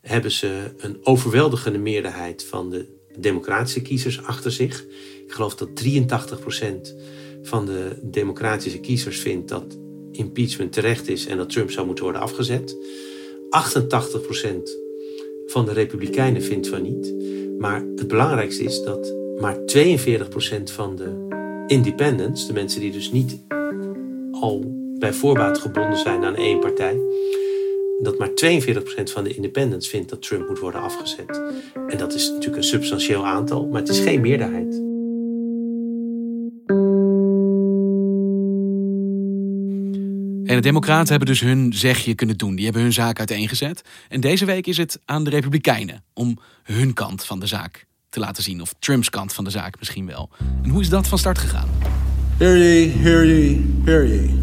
hebben 0.00 0.30
ze 0.30 0.74
een 0.76 0.98
overweldigende 1.06 1.78
meerderheid 1.78 2.44
van 2.44 2.70
de 2.70 3.08
democratische 3.18 3.82
kiezers 3.82 4.22
achter 4.22 4.52
zich. 4.52 4.84
Ik 5.26 5.32
geloof 5.32 5.54
dat 5.54 5.84
83% 5.84 6.94
van 7.42 7.66
de 7.66 7.98
democratische 8.02 8.80
kiezers 8.80 9.18
vindt 9.18 9.48
dat 9.48 9.82
impeachment 10.16 10.72
terecht 10.72 11.08
is 11.08 11.26
en 11.26 11.36
dat 11.36 11.50
Trump 11.50 11.70
zou 11.70 11.86
moeten 11.86 12.04
worden 12.04 12.22
afgezet. 12.22 12.76
88% 13.44 14.82
van 15.46 15.64
de 15.64 15.72
Republikeinen 15.72 16.42
vindt 16.42 16.68
van 16.68 16.82
niet. 16.82 17.14
Maar 17.58 17.84
het 17.96 18.08
belangrijkste 18.08 18.64
is 18.64 18.82
dat 18.82 19.14
maar 19.40 19.56
42% 19.56 19.60
van 20.64 20.96
de 20.96 21.26
independents, 21.66 22.46
de 22.46 22.52
mensen 22.52 22.80
die 22.80 22.92
dus 22.92 23.12
niet 23.12 23.38
al 24.30 24.64
bij 24.98 25.12
voorbaat 25.12 25.58
gebonden 25.58 25.98
zijn 25.98 26.24
aan 26.24 26.36
één 26.36 26.60
partij, 26.60 26.98
dat 27.98 28.18
maar 28.18 28.28
42% 28.28 28.32
van 29.04 29.24
de 29.24 29.34
independents 29.34 29.88
vindt 29.88 30.10
dat 30.10 30.22
Trump 30.22 30.48
moet 30.48 30.58
worden 30.58 30.80
afgezet. 30.80 31.42
En 31.88 31.98
dat 31.98 32.14
is 32.14 32.28
natuurlijk 32.28 32.56
een 32.56 32.64
substantieel 32.64 33.26
aantal, 33.26 33.66
maar 33.66 33.80
het 33.80 33.90
is 33.90 34.00
geen 34.00 34.20
meerderheid. 34.20 34.93
En 40.46 40.56
de 40.56 40.60
Democraten 40.60 41.08
hebben 41.08 41.28
dus 41.28 41.40
hun 41.40 41.72
zegje 41.72 42.14
kunnen 42.14 42.36
doen. 42.36 42.54
Die 42.54 42.64
hebben 42.64 42.82
hun 42.82 42.92
zaak 42.92 43.18
uiteengezet. 43.18 43.82
En 44.08 44.20
deze 44.20 44.44
week 44.44 44.66
is 44.66 44.76
het 44.76 45.00
aan 45.04 45.24
de 45.24 45.30
Republikeinen 45.30 46.02
om 46.12 46.38
hun 46.62 46.92
kant 46.92 47.24
van 47.24 47.40
de 47.40 47.46
zaak 47.46 47.86
te 48.08 48.20
laten 48.20 48.42
zien. 48.42 48.60
Of 48.60 48.74
Trumps 48.78 49.10
kant 49.10 49.32
van 49.32 49.44
de 49.44 49.50
zaak 49.50 49.78
misschien 49.78 50.06
wel. 50.06 50.30
En 50.62 50.70
hoe 50.70 50.80
is 50.80 50.88
dat 50.88 51.08
van 51.08 51.18
start 51.18 51.38
gegaan? 51.38 51.68
Hear 52.36 52.58
ye, 52.58 52.88
hear 52.88 53.26
ye, 53.26 53.64
hear 53.84 54.06
ye. 54.06 54.42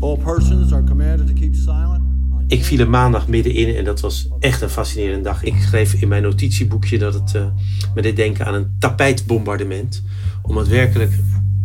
All 0.00 0.16
persons 0.16 0.72
are 0.72 0.84
commanded 0.84 1.26
to 1.26 1.32
keep 1.32 1.54
silent. 1.54 2.02
Ik 2.46 2.64
viel 2.64 2.78
er 2.78 2.90
maandag 2.90 3.28
middenin 3.28 3.76
en 3.76 3.84
dat 3.84 4.00
was 4.00 4.28
echt 4.38 4.62
een 4.62 4.70
fascinerende 4.70 5.24
dag. 5.24 5.42
Ik 5.42 5.54
schreef 5.60 5.94
in 5.94 6.08
mijn 6.08 6.22
notitieboekje 6.22 6.98
dat 6.98 7.14
het 7.14 7.34
uh, 7.34 7.46
me 7.94 8.02
deed 8.02 8.16
denken 8.16 8.46
aan 8.46 8.54
een 8.54 8.76
tapijtbombardement. 8.78 10.02
Omdat 10.42 10.68
werkelijk 10.68 11.12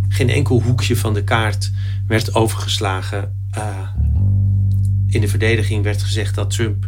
geen 0.08 0.30
enkel 0.30 0.62
hoekje 0.62 0.98
van 0.98 1.14
de 1.14 1.24
kaart 1.24 1.72
werd 2.08 2.36
overgeslagen. 2.36 3.43
Uh, 3.58 3.90
in 5.08 5.22
de 5.22 5.28
verdediging 5.28 5.84
werd 5.84 6.04
gezegd 6.04 6.36
dat 6.36 6.50
Trump 6.50 6.88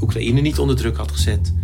Oekraïne 0.00 0.40
niet 0.40 0.58
onder 0.58 0.76
druk 0.76 0.96
had 0.96 1.12
gezet. 1.12 1.54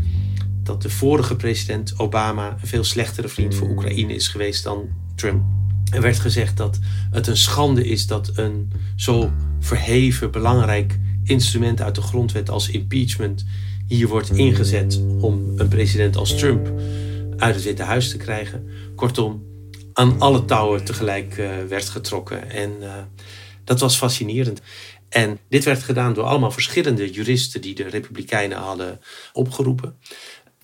Dat 0.63 0.83
de 0.83 0.91
vorige 0.91 1.37
president 1.37 1.99
Obama 1.99 2.57
een 2.61 2.67
veel 2.67 2.85
slechtere 2.85 3.29
vriend 3.29 3.55
voor 3.55 3.69
Oekraïne 3.71 4.15
is 4.15 4.29
geweest 4.29 4.65
dan 4.65 4.89
Trump. 5.15 5.45
Er 5.93 6.01
werd 6.01 6.19
gezegd 6.19 6.57
dat 6.57 6.79
het 7.11 7.27
een 7.27 7.37
schande 7.37 7.89
is 7.89 8.07
dat 8.07 8.31
een 8.35 8.73
zo 8.97 9.33
verheven, 9.61 10.31
belangrijk 10.31 10.99
instrument 11.25 11.81
uit 11.81 11.95
de 11.95 12.03
grondwet 12.03 12.51
als 12.51 12.69
impeachment 12.69 13.45
hier 13.87 14.09
wordt 14.09 14.31
ingezet 14.31 15.03
om 15.21 15.53
een 15.57 15.69
president 15.69 16.17
als 16.17 16.39
Trump 16.39 16.73
uit 17.37 17.55
het 17.55 17.65
Witte 17.65 17.83
Huis 17.83 18.11
te 18.11 18.17
krijgen. 18.17 18.69
Kortom, 18.95 19.43
aan 19.93 20.21
alle 20.21 20.45
touwen 20.45 20.85
tegelijk 20.85 21.39
uh, 21.39 21.51
werd 21.69 21.89
getrokken. 21.89 22.51
En 22.51 22.71
uh, 22.81 22.95
dat 23.71 23.81
was 23.81 23.97
fascinerend. 23.97 24.61
En 25.09 25.39
dit 25.49 25.65
werd 25.65 25.83
gedaan 25.83 26.13
door 26.13 26.25
allemaal 26.25 26.51
verschillende 26.51 27.11
juristen 27.11 27.61
die 27.61 27.75
de 27.75 27.89
Republikeinen 27.89 28.59
hadden 28.59 29.01
opgeroepen. 29.33 29.99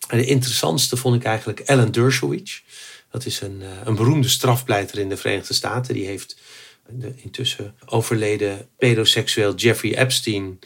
En 0.08 0.18
de 0.18 0.26
interessantste 0.26 0.96
vond 0.96 1.14
ik 1.16 1.24
eigenlijk 1.24 1.62
Alan 1.66 1.90
Dershowitz. 1.90 2.62
Dat 3.10 3.26
is 3.26 3.40
een, 3.40 3.60
uh, 3.60 3.68
een 3.84 3.94
beroemde 3.94 4.28
strafpleiter 4.28 4.98
in 4.98 5.08
de 5.08 5.16
Verenigde 5.16 5.54
Staten. 5.54 5.94
Die 5.94 6.06
heeft 6.06 6.36
de 6.88 7.12
intussen 7.16 7.74
overleden 7.84 8.68
pedoseksueel 8.78 9.54
Jeffrey 9.54 9.98
Epstein 9.98 10.58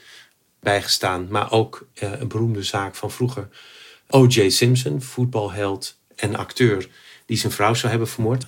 bijgestaan. 0.61 1.27
Maar 1.31 1.53
ook 1.53 1.87
uh, 2.03 2.13
een 2.21 2.29
beroemde 2.29 2.63
zaak 2.63 2.95
van 2.95 3.11
vroeger. 3.11 3.49
O.J. 4.09 4.49
Simpson, 4.49 5.03
voetbalheld 5.03 5.99
en 6.17 6.37
acteur, 6.37 6.89
die 7.27 7.37
zijn 7.37 7.53
vrouw 7.53 7.75
zou 7.75 7.91
hebben 7.91 8.09
vermoord. 8.09 8.47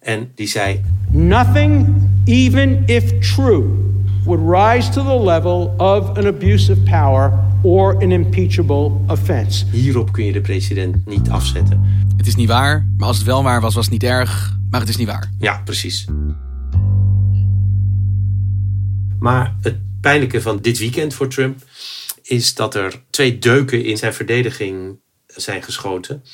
En 0.00 0.32
die 0.34 0.48
zei: 0.48 0.84
Nothing, 1.10 2.09
even 2.24 2.82
if 2.86 3.20
true, 3.20 3.90
would 4.24 4.40
rise 4.40 4.90
to 4.90 5.02
the 5.02 5.18
level 5.24 5.74
of 5.78 6.18
an 6.18 6.26
abuse 6.26 6.72
of 6.72 6.84
power 6.84 7.32
or 7.62 8.02
an 8.02 8.12
impeachable 8.12 9.04
offense. 9.06 9.64
Hierop 9.70 10.12
kun 10.12 10.24
je 10.24 10.32
de 10.32 10.40
president 10.40 11.06
niet 11.06 11.30
afzetten. 11.30 11.80
Het 12.16 12.26
is 12.26 12.34
niet 12.34 12.48
waar, 12.48 12.86
maar 12.96 13.08
als 13.08 13.16
het 13.16 13.26
wel 13.26 13.42
waar 13.42 13.60
was, 13.60 13.74
was 13.74 13.84
het 13.84 13.92
niet 13.92 14.02
erg. 14.02 14.58
Maar 14.70 14.80
het 14.80 14.88
is 14.88 14.96
niet 14.96 15.06
waar. 15.06 15.30
Ja, 15.38 15.60
precies. 15.64 16.06
Maar 19.18 19.56
het 19.60 19.76
pijnlijke 20.00 20.40
van 20.40 20.58
dit 20.60 20.78
weekend 20.78 21.14
voor 21.14 21.28
Trump 21.28 21.58
is 22.22 22.54
dat 22.54 22.74
er 22.74 23.02
twee 23.10 23.38
deuken 23.38 23.84
in 23.84 23.96
zijn 23.96 24.14
verdediging 24.14 24.98
zijn 25.40 25.62
geschoten. 25.62 26.24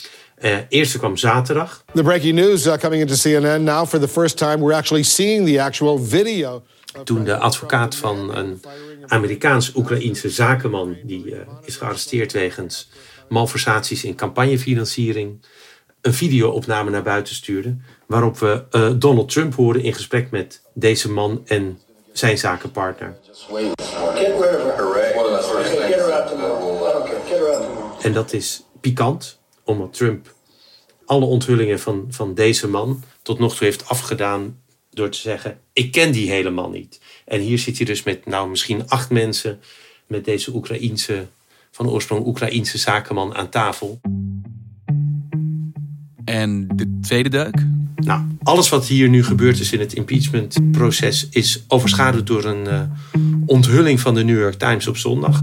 Uh, 0.43 0.57
eerste 0.69 0.99
kwam 0.99 1.17
zaterdag. 1.17 1.85
The 1.95 2.03
breaking 2.03 2.35
news 2.35 2.67
uh, 2.67 2.75
coming 2.75 3.01
into 3.01 3.15
CNN 3.15 3.63
now 3.63 3.87
for 3.87 4.01
the 4.01 4.09
first 4.09 4.37
time 4.37 4.57
we're 4.57 4.77
actually 4.77 5.03
seeing 5.03 5.47
the 5.47 5.63
actual 5.63 5.99
video. 5.99 6.63
Toen 7.05 7.25
de 7.25 7.37
advocaat 7.37 7.95
van 7.95 8.37
een 8.37 8.63
Amerikaans-Oekraïense 9.07 10.31
zakenman 10.31 10.97
die 11.03 11.25
uh, 11.25 11.39
is 11.65 11.77
gearresteerd 11.77 12.33
wegens 12.33 12.89
malversaties 13.29 14.05
in 14.05 14.15
campagnefinanciering 14.15 15.45
een 16.01 16.15
videoopname 16.15 16.91
naar 16.91 17.03
buiten 17.03 17.35
stuurde 17.35 17.77
waarop 18.07 18.39
we 18.39 18.65
Donald 18.99 19.29
Trump 19.29 19.55
horen 19.55 19.83
in 19.83 19.95
gesprek 19.95 20.31
met 20.31 20.63
deze 20.75 21.11
man 21.11 21.43
en 21.45 21.79
zijn 22.13 22.39
zakenpartner. 22.39 23.17
En 28.03 28.13
dat 28.13 28.33
is 28.33 28.66
pikant, 28.87 29.41
omdat 29.65 29.93
Trump 29.93 30.35
alle 31.05 31.25
onthullingen 31.25 31.81
van, 31.81 32.07
van 32.09 32.35
deze 32.35 32.69
man 32.69 33.03
tot 33.23 33.39
nog 33.39 33.57
toe 33.57 33.67
heeft 33.67 33.89
afgedaan 33.89 34.59
door 34.91 35.09
te 35.09 35.19
zeggen: 35.19 35.59
Ik 35.73 35.93
ken 35.93 36.13
die 36.13 36.31
helemaal 36.31 36.71
niet. 36.71 37.01
En 37.25 37.41
hier 37.41 37.59
zit 37.59 37.77
hij 37.77 37.87
dus 37.87 38.03
met 38.03 38.27
nou 38.27 38.49
misschien 38.49 38.89
acht 38.89 39.11
mensen 39.11 39.61
met 40.07 40.25
deze 40.25 40.55
Oekraïense, 40.55 41.27
van 41.71 41.89
oorsprong 41.89 42.27
Oekraïense 42.27 42.79
zakenman 42.79 43.35
aan 43.35 43.49
tafel. 43.49 44.01
En 46.25 46.69
de 46.75 46.99
tweede 47.01 47.29
deuk? 47.29 47.67
Nou, 47.97 48.23
alles 48.43 48.69
wat 48.69 48.87
hier 48.87 49.09
nu 49.09 49.25
gebeurd 49.25 49.61
is 49.61 49.73
in 49.73 49.81
het 49.81 49.93
impeachmentproces 49.93 51.29
is 51.31 51.65
overschaduwd 51.69 52.27
door 52.27 52.45
een 52.45 52.67
uh, 52.67 52.83
onthulling 53.47 54.01
van 54.01 54.15
de 54.15 54.25
New 54.25 54.39
York 54.39 54.55
Times 54.55 54.87
op 54.87 54.97
zondag. 54.97 55.41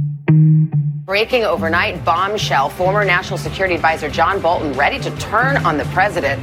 Breaking 1.13 1.43
overnight 1.43 2.03
bombshell. 2.03 2.69
Former 2.69 3.05
National 3.05 3.37
Security 3.37 3.75
Advisor 3.75 4.09
John 4.09 4.41
Bolton 4.41 4.73
ready 4.73 4.97
to 4.97 5.15
turn 5.17 5.57
on 5.57 5.77
the 5.77 5.85
president. 5.93 6.41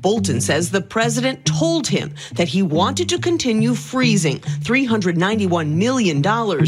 Bolton 0.00 0.40
says 0.40 0.72
the 0.72 0.80
president 0.80 1.44
told 1.44 1.86
him 1.86 2.12
that 2.34 2.48
he 2.48 2.60
wanted 2.60 3.08
to 3.08 3.20
continue 3.20 3.76
freezing 3.76 4.40
$391 4.40 5.68
million 5.68 6.20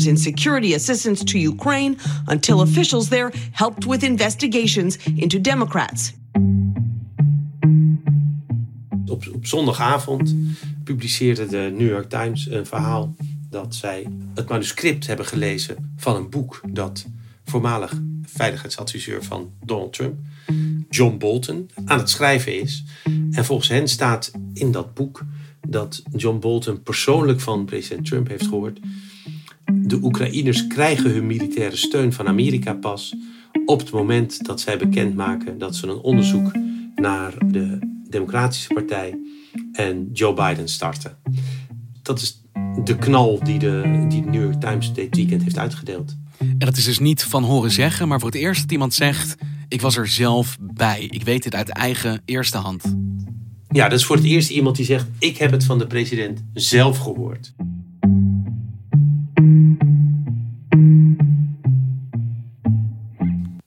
in 0.09 0.17
security 0.17 0.75
assistance 0.75 1.25
to 1.25 1.37
Ukraine 1.37 1.97
until 2.29 2.61
officials 2.61 3.09
there 3.09 3.33
helped 3.55 3.87
with 3.87 4.05
investigations 4.05 4.99
into 5.19 5.41
Democrats. 5.41 6.13
Op, 9.07 9.25
op 9.35 9.47
zondagavond 9.47 10.35
publiceerde 10.85 11.47
de 11.47 11.73
New 11.77 11.89
York 11.89 12.09
Times 12.09 12.51
een 12.51 12.67
verhaal 12.67 13.15
dat 13.55 13.75
zij 13.75 14.07
het 14.35 14.49
manuscript 14.49 15.07
hebben 15.07 15.27
gelezen 15.27 15.93
van 15.97 16.17
een 16.17 16.31
boek 16.31 16.61
dat 16.73 17.07
voormalig 17.45 18.01
veiligheidsadviseur 18.23 19.25
van 19.25 19.53
Donald 19.65 19.93
Trump, 19.93 20.15
John 20.89 21.17
Bolton, 21.19 21.71
aan 21.85 21.99
het 21.99 22.11
schrijven 22.11 22.61
is. 22.61 22.85
En 23.31 23.45
volgens 23.45 23.69
hen 23.69 23.89
staat 23.89 24.33
in 24.53 24.73
dat 24.73 24.95
boek 24.95 25.25
dat 25.69 26.03
John 26.17 26.39
Bolton 26.39 26.83
persoonlijk 26.83 27.41
van 27.41 27.65
president 27.65 28.07
Trump 28.07 28.29
heeft 28.29 28.47
gehoord. 28.47 28.81
De 29.73 29.99
Oekraïners 30.03 30.67
krijgen 30.67 31.11
hun 31.11 31.27
militaire 31.27 31.77
steun 31.77 32.13
van 32.13 32.29
Amerika 32.29 32.75
pas 32.75 33.15
op 33.67 33.79
het 33.79 33.91
moment 33.91 34.45
dat 34.47 34.61
zij 34.61 34.79
bekendmaken 34.79 35.59
dat 35.59 35.77
ze 35.77 35.87
een 35.87 36.01
onderzoek 36.01 36.53
naar 36.95 37.35
de 37.47 37.79
Democratische 38.09 38.75
Partij 38.75 39.19
en 39.73 40.11
Joe 40.13 40.35
Biden 40.35 40.69
starten. 40.69 41.17
Dat 42.03 42.21
is 42.21 42.44
de 42.85 42.97
knal 42.97 43.41
die 43.43 43.59
de, 43.59 44.05
die 44.09 44.23
de 44.23 44.31
New 44.31 44.43
York 44.43 44.61
Times 44.61 44.93
dit 44.93 45.17
weekend 45.17 45.43
heeft 45.43 45.59
uitgedeeld. 45.59 46.17
En 46.39 46.59
dat 46.59 46.77
is 46.77 46.85
dus 46.85 46.99
niet 46.99 47.25
van 47.25 47.45
horen 47.45 47.71
zeggen, 47.71 48.09
maar 48.09 48.21
voor 48.21 48.31
het 48.31 48.39
eerst 48.39 48.61
dat 48.61 48.73
iemand 48.73 48.95
zegt: 48.95 49.37
Ik 49.69 49.81
was 49.81 49.97
er 49.97 50.09
zelf 50.09 50.57
bij. 50.61 51.09
Ik 51.11 51.23
weet 51.23 51.43
dit 51.43 51.55
uit 51.55 51.69
eigen 51.69 52.23
eerste 52.25 52.59
hand. 52.59 52.97
Ja, 53.69 53.89
dat 53.89 53.99
is 53.99 54.05
voor 54.05 54.17
het 54.17 54.25
eerst 54.25 54.51
iemand 54.51 54.77
die 54.77 54.85
zegt: 54.85 55.07
Ik 55.19 55.37
heb 55.37 55.51
het 55.51 55.65
van 55.65 55.79
de 55.79 55.87
president 55.87 56.45
zelf 56.53 56.99
gehoord. 56.99 57.53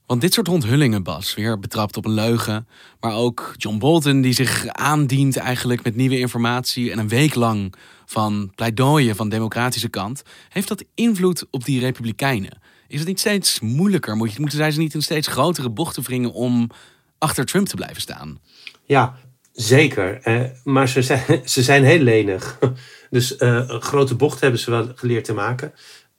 Want 0.08 0.20
dit 0.20 0.34
soort 0.34 0.48
onthullingen, 0.48 1.02
Bas, 1.02 1.34
weer 1.34 1.58
betrapt 1.58 1.96
op 1.96 2.04
een 2.04 2.12
leugen. 2.12 2.68
Maar 3.00 3.14
ook 3.14 3.54
John 3.56 3.78
Bolton, 3.78 4.20
die 4.20 4.32
zich 4.32 4.66
aandient 4.66 5.36
eigenlijk 5.36 5.82
met 5.82 5.96
nieuwe 5.96 6.18
informatie. 6.18 6.90
en 6.90 6.98
een 6.98 7.08
week 7.08 7.34
lang 7.34 7.74
van 8.06 8.52
pleidooien 8.54 9.16
van 9.16 9.28
de 9.28 9.34
democratische 9.34 9.88
kant. 9.88 10.22
heeft 10.48 10.68
dat 10.68 10.84
invloed 10.94 11.46
op 11.50 11.64
die 11.64 11.80
Republikeinen? 11.80 12.60
Is 12.86 12.98
het 12.98 13.08
niet 13.08 13.20
steeds 13.20 13.60
moeilijker? 13.60 14.16
Moeten 14.16 14.50
zij 14.50 14.70
ze 14.70 14.78
niet 14.78 14.94
in 14.94 15.02
steeds 15.02 15.28
grotere 15.28 15.70
bochten 15.70 16.02
wringen 16.02 16.32
om 16.32 16.70
achter 17.18 17.44
Trump 17.44 17.66
te 17.66 17.76
blijven 17.76 18.00
staan? 18.00 18.38
Ja, 18.84 19.16
zeker. 19.52 20.20
Eh, 20.22 20.42
maar 20.64 20.88
ze 20.88 21.02
zijn, 21.02 21.42
ze 21.48 21.62
zijn 21.62 21.84
heel 21.84 22.02
lenig. 22.02 22.58
Dus 23.10 23.32
uh, 23.32 23.64
een 23.66 23.82
grote 23.82 24.14
bocht 24.14 24.40
hebben 24.40 24.60
ze 24.60 24.70
wel 24.70 24.92
geleerd 24.94 25.24
te 25.24 25.34
maken. 25.34 25.72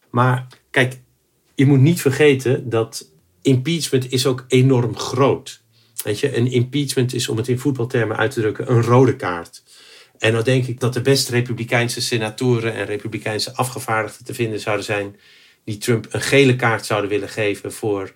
Maar 0.09 0.47
kijk, 0.71 0.99
je 1.55 1.65
moet 1.65 1.79
niet 1.79 2.01
vergeten 2.01 2.69
dat 2.69 3.09
impeachment 3.49 4.11
is 4.11 4.25
ook 4.25 4.45
enorm 4.47 4.97
groot. 4.97 5.61
Weet 6.03 6.19
je, 6.19 6.37
een 6.37 6.51
impeachment 6.51 7.13
is, 7.13 7.27
om 7.27 7.37
het 7.37 7.47
in 7.47 7.59
voetbaltermen 7.59 8.17
uit 8.17 8.31
te 8.31 8.39
drukken, 8.39 8.71
een 8.71 8.81
rode 8.81 9.15
kaart. 9.15 9.63
En 10.17 10.33
dan 10.33 10.43
denk 10.43 10.65
ik 10.65 10.79
dat 10.79 10.93
de 10.93 11.01
beste 11.01 11.31
Republikeinse 11.31 12.01
senatoren 12.01 12.73
en 12.73 12.85
Republikeinse 12.85 13.55
afgevaardigden 13.55 14.25
te 14.25 14.33
vinden 14.33 14.59
zouden 14.59 14.85
zijn 14.85 15.15
die 15.63 15.77
Trump 15.77 16.07
een 16.09 16.21
gele 16.21 16.55
kaart 16.55 16.85
zouden 16.85 17.09
willen 17.09 17.29
geven 17.29 17.73
voor 17.73 18.13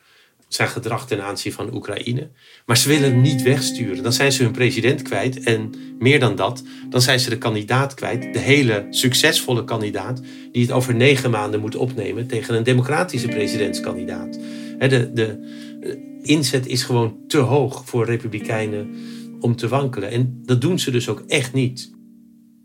zijn 0.48 0.70
gedrag 0.70 1.08
ten 1.08 1.24
aanzien 1.24 1.54
van 1.54 1.74
Oekraïne. 1.74 2.30
Maar 2.66 2.78
ze 2.78 2.88
willen 2.88 3.12
hem 3.12 3.22
niet 3.22 3.42
wegsturen. 3.42 4.04
Dan 4.04 4.14
zijn 4.14 4.32
ze 4.32 4.44
hun 4.44 4.52
president 4.52 5.02
kwijt. 5.02 5.44
En 5.44 5.74
meer 6.00 6.20
dan 6.20 6.36
dat, 6.36 6.64
dan 6.90 7.02
zijn 7.02 7.20
ze 7.20 7.30
de 7.30 7.38
kandidaat 7.38 7.94
kwijt. 7.94 8.34
De 8.34 8.40
hele 8.40 8.88
succesvolle 8.90 9.64
kandidaat 9.64 10.22
die 10.52 10.62
het 10.62 10.72
over 10.72 10.96
negen 10.96 11.32
maanden 11.32 11.60
moet 11.60 11.76
opnemen 11.76 12.28
tegen 12.28 12.56
een 12.56 12.64
democratische 12.64 13.28
presidentskandidaat. 13.28 14.40
De, 14.90 15.14
de 15.14 15.62
inzet 16.22 16.68
is 16.68 16.84
gewoon 16.84 17.18
te 17.28 17.38
hoog 17.38 17.82
voor 17.86 18.06
republikeinen 18.06 18.96
om 19.40 19.56
te 19.56 19.68
wankelen. 19.68 20.12
En 20.12 20.42
dat 20.46 20.62
doen 20.62 20.80
ze 20.80 20.92
dus 20.92 21.10
ook 21.10 21.24
echt 21.28 21.54
niet. 21.54 21.92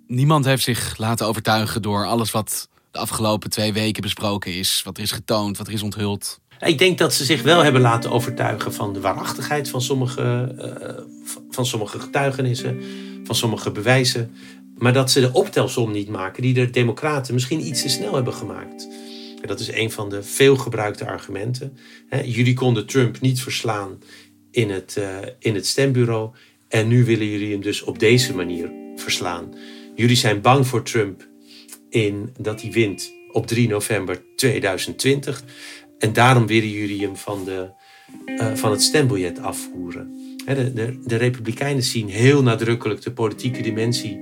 Niemand 0.06 0.44
heeft 0.44 0.62
zich 0.62 0.98
laten 0.98 1.26
overtuigen 1.26 1.82
door 1.82 2.06
alles 2.06 2.30
wat 2.30 2.68
de 2.90 2.98
afgelopen 2.98 3.50
twee 3.50 3.72
weken 3.72 4.02
besproken 4.02 4.54
is. 4.54 4.82
Wat 4.84 4.96
er 4.96 5.02
is 5.02 5.12
getoond, 5.12 5.58
wat 5.58 5.66
er 5.66 5.72
is 5.72 5.82
onthuld. 5.82 6.40
Ik 6.60 6.78
denk 6.78 6.98
dat 6.98 7.14
ze 7.14 7.24
zich 7.24 7.42
wel 7.42 7.62
hebben 7.62 7.80
laten 7.80 8.10
overtuigen 8.10 8.74
van 8.74 8.92
de 8.92 9.00
waarachtigheid 9.00 9.68
van 9.68 9.82
sommige, 9.82 10.54
uh, 10.58 11.34
van 11.50 11.66
sommige 11.66 12.00
getuigenissen, 12.00 12.82
van 13.24 13.34
sommige 13.34 13.70
bewijzen. 13.70 14.34
Maar 14.78 14.92
dat 14.92 15.10
ze 15.10 15.20
de 15.20 15.32
optelsom 15.32 15.92
niet 15.92 16.08
maken 16.08 16.42
die 16.42 16.54
de 16.54 16.70
Democraten 16.70 17.34
misschien 17.34 17.66
iets 17.66 17.82
te 17.82 17.88
snel 17.88 18.14
hebben 18.14 18.34
gemaakt. 18.34 18.88
Dat 19.48 19.60
is 19.60 19.72
een 19.72 19.90
van 19.90 20.08
de 20.08 20.22
veelgebruikte 20.22 21.06
argumenten. 21.06 21.76
jullie 22.24 22.54
konden 22.54 22.86
Trump 22.86 23.20
niet 23.20 23.40
verslaan 23.40 23.98
in 24.50 24.70
het, 24.70 24.96
uh, 24.98 25.18
in 25.38 25.54
het 25.54 25.66
stembureau. 25.66 26.30
En 26.68 26.88
nu 26.88 27.04
willen 27.04 27.26
jullie 27.26 27.52
hem 27.52 27.60
dus 27.60 27.82
op 27.82 27.98
deze 27.98 28.34
manier 28.34 28.70
verslaan. 28.96 29.54
Jullie 29.94 30.16
zijn 30.16 30.40
bang 30.40 30.66
voor 30.66 30.82
Trump 30.82 31.28
in 31.90 32.34
dat 32.40 32.62
hij 32.62 32.72
wint 32.72 33.12
op 33.32 33.46
3 33.46 33.68
november 33.68 34.22
2020. 34.36 35.44
En 35.98 36.12
daarom 36.12 36.46
willen 36.46 36.70
jullie 36.70 37.02
hem 37.02 37.16
van, 37.16 37.44
de, 37.44 37.70
uh, 38.26 38.54
van 38.54 38.70
het 38.70 38.82
stembiljet 38.82 39.38
afvoeren. 39.40 40.36
De, 40.46 40.72
de, 40.72 40.98
de 41.04 41.16
Republikeinen 41.16 41.82
zien 41.82 42.08
heel 42.08 42.42
nadrukkelijk 42.42 43.02
de 43.02 43.12
politieke 43.12 43.62
dimensie 43.62 44.20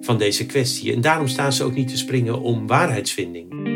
van 0.00 0.18
deze 0.18 0.46
kwestie. 0.46 0.92
En 0.92 1.00
daarom 1.00 1.28
staan 1.28 1.52
ze 1.52 1.64
ook 1.64 1.74
niet 1.74 1.88
te 1.88 1.96
springen 1.96 2.40
om 2.40 2.66
waarheidsvinding. 2.66 3.71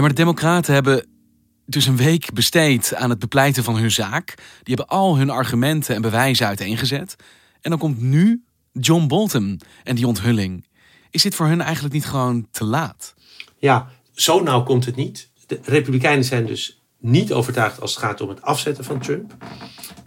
Maar 0.00 0.08
de 0.08 0.14
Democraten 0.14 0.74
hebben 0.74 1.06
dus 1.66 1.86
een 1.86 1.96
week 1.96 2.32
besteed 2.32 2.94
aan 2.94 3.10
het 3.10 3.18
bepleiten 3.18 3.64
van 3.64 3.76
hun 3.76 3.90
zaak. 3.90 4.34
Die 4.62 4.74
hebben 4.74 4.86
al 4.86 5.16
hun 5.16 5.30
argumenten 5.30 5.94
en 5.94 6.02
bewijzen 6.02 6.46
uiteengezet. 6.46 7.16
En 7.60 7.70
dan 7.70 7.78
komt 7.78 8.00
nu 8.00 8.44
John 8.72 9.06
Bolton 9.06 9.60
en 9.84 9.94
die 9.94 10.06
onthulling. 10.06 10.66
Is 11.10 11.22
dit 11.22 11.34
voor 11.34 11.46
hun 11.46 11.60
eigenlijk 11.60 11.94
niet 11.94 12.06
gewoon 12.06 12.46
te 12.50 12.64
laat? 12.64 13.14
Ja, 13.58 13.88
zo 14.12 14.42
nauw 14.42 14.62
komt 14.62 14.84
het 14.84 14.96
niet. 14.96 15.30
De 15.46 15.60
Republikeinen 15.62 16.24
zijn 16.24 16.46
dus 16.46 16.82
niet 17.00 17.32
overtuigd 17.32 17.80
als 17.80 17.94
het 17.94 18.04
gaat 18.04 18.20
om 18.20 18.28
het 18.28 18.42
afzetten 18.42 18.84
van 18.84 18.98
Trump. 18.98 19.36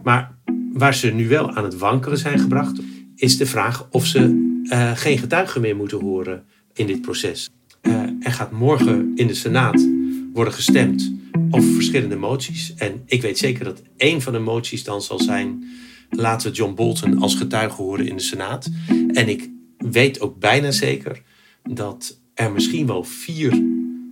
Maar 0.04 0.36
waar 0.74 0.94
ze 0.94 1.08
nu 1.08 1.28
wel 1.28 1.56
aan 1.56 1.64
het 1.64 1.78
wankelen 1.78 2.18
zijn 2.18 2.40
gebracht, 2.40 2.80
is 3.16 3.38
de 3.38 3.46
vraag 3.46 3.88
of 3.90 4.06
ze 4.06 4.20
uh, 4.64 4.92
geen 4.96 5.18
getuigen 5.18 5.62
meer 5.62 5.76
moeten 5.76 6.00
horen 6.00 6.46
in 6.74 6.88
dit 6.88 7.02
proces. 7.02 7.50
Uh, 7.82 7.94
er 8.20 8.32
gaat 8.32 8.52
morgen 8.52 9.12
in 9.16 9.28
de 9.28 9.34
Senaat 9.34 9.88
worden 10.34 10.54
gestemd 10.54 11.14
over 11.52 11.74
verschillende 11.74 12.16
moties. 12.16 12.74
En 12.76 13.02
ik 13.06 13.22
weet 13.22 13.38
zeker 13.38 13.64
dat 13.64 13.82
één 13.98 14.22
van 14.22 14.34
de 14.34 14.40
moties 14.40 14.84
dan 14.84 15.02
zal 15.02 15.20
zijn: 15.20 15.64
laten 16.10 16.50
we 16.50 16.56
John 16.56 16.74
Bolton 16.74 17.22
als 17.22 17.36
getuige 17.36 17.82
horen 17.82 18.08
in 18.08 18.16
de 18.16 18.22
Senaat. 18.22 18.70
En 19.08 19.30
ik 19.30 19.50
weet 19.78 20.20
ook 20.20 20.40
bijna 20.40 20.72
zeker 20.72 21.22
dat 21.64 22.20
er 22.34 22.52
misschien 22.52 22.88
wel 22.88 23.04
vier 23.04 23.64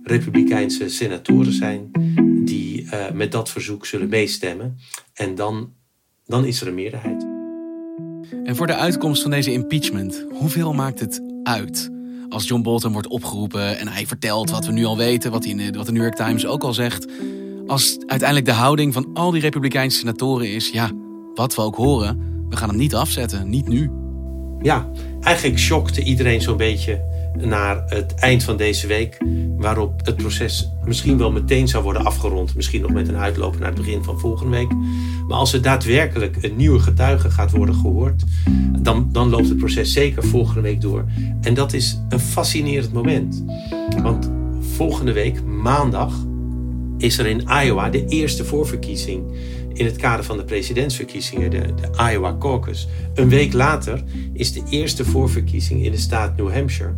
Republikeinse 0.02 0.88
senatoren 0.88 1.52
zijn 1.52 1.90
die 2.44 2.82
uh, 2.82 3.10
met 3.10 3.32
dat 3.32 3.50
verzoek 3.50 3.86
zullen 3.86 4.08
meestemmen. 4.08 4.78
En 5.14 5.34
dan, 5.34 5.72
dan 6.26 6.44
is 6.44 6.60
er 6.60 6.66
een 6.66 6.74
meerderheid. 6.74 7.26
En 8.44 8.56
voor 8.56 8.66
de 8.66 8.74
uitkomst 8.74 9.22
van 9.22 9.30
deze 9.30 9.52
impeachment, 9.52 10.26
hoeveel 10.30 10.72
maakt 10.72 11.00
het 11.00 11.22
uit? 11.42 11.89
Als 12.30 12.48
John 12.48 12.62
Bolton 12.62 12.92
wordt 12.92 13.08
opgeroepen 13.08 13.78
en 13.78 13.88
hij 13.88 14.06
vertelt 14.06 14.50
wat 14.50 14.66
we 14.66 14.72
nu 14.72 14.84
al 14.84 14.96
weten, 14.96 15.30
wat, 15.30 15.44
in 15.44 15.76
wat 15.76 15.86
de 15.86 15.92
New 15.92 16.02
York 16.02 16.16
Times 16.16 16.46
ook 16.46 16.62
al 16.62 16.74
zegt. 16.74 17.06
Als 17.66 17.98
uiteindelijk 18.06 18.46
de 18.46 18.52
houding 18.52 18.92
van 18.92 19.10
al 19.14 19.30
die 19.30 19.40
Republikeinse 19.40 19.98
senatoren 19.98 20.52
is: 20.52 20.70
ja, 20.70 20.90
wat 21.34 21.54
we 21.54 21.62
ook 21.62 21.76
horen, 21.76 22.44
we 22.48 22.56
gaan 22.56 22.68
hem 22.68 22.78
niet 22.78 22.94
afzetten, 22.94 23.50
niet 23.50 23.68
nu. 23.68 23.90
Ja, 24.62 24.90
eigenlijk 25.20 25.58
shockte 25.58 26.02
iedereen 26.02 26.42
zo'n 26.42 26.56
beetje 26.56 27.00
naar 27.38 27.84
het 27.86 28.14
eind 28.14 28.42
van 28.42 28.56
deze 28.56 28.86
week, 28.86 29.18
waarop 29.56 30.06
het 30.06 30.16
proces 30.16 30.70
misschien 30.84 31.18
wel 31.18 31.32
meteen 31.32 31.68
zou 31.68 31.82
worden 31.82 32.04
afgerond, 32.04 32.54
misschien 32.54 32.80
nog 32.80 32.90
met 32.90 33.08
een 33.08 33.16
uitloop 33.16 33.58
naar 33.58 33.68
het 33.68 33.78
begin 33.78 34.04
van 34.04 34.18
volgende 34.18 34.56
week. 34.56 34.72
Maar 35.28 35.38
als 35.38 35.52
er 35.52 35.62
daadwerkelijk 35.62 36.36
een 36.40 36.56
nieuwe 36.56 36.78
getuige 36.78 37.30
gaat 37.30 37.50
worden 37.50 37.74
gehoord, 37.74 38.24
dan, 38.78 39.08
dan 39.12 39.28
loopt 39.28 39.48
het 39.48 39.58
proces 39.58 39.92
zeker 39.92 40.24
volgende 40.24 40.60
week 40.60 40.80
door. 40.80 41.04
En 41.40 41.54
dat 41.54 41.72
is 41.72 42.00
een 42.08 42.20
fascinerend 42.20 42.92
moment. 42.92 43.44
Want 44.02 44.30
volgende 44.60 45.12
week, 45.12 45.44
maandag, 45.44 46.14
is 46.98 47.18
er 47.18 47.26
in 47.26 47.48
Iowa 47.64 47.90
de 47.90 48.04
eerste 48.06 48.44
voorverkiezing 48.44 49.24
in 49.72 49.84
het 49.84 49.96
kader 49.96 50.24
van 50.24 50.36
de 50.36 50.44
presidentsverkiezingen, 50.44 51.50
de, 51.50 51.74
de 51.74 52.10
Iowa 52.12 52.36
Caucus. 52.38 52.88
Een 53.14 53.28
week 53.28 53.52
later 53.52 54.02
is 54.32 54.52
de 54.52 54.62
eerste 54.70 55.04
voorverkiezing 55.04 55.84
in 55.84 55.90
de 55.90 55.98
staat 55.98 56.36
New 56.36 56.52
Hampshire. 56.52 56.94